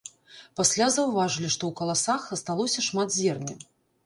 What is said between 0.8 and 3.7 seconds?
заўважылі, што ў каласах асталося шмат зерня.